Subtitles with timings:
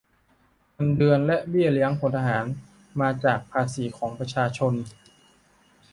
[0.73, 2.45] เงินเดือน และเบี้ยเลี้ยงพลทหาร
[2.99, 4.73] มาจากภาษีของประชาชน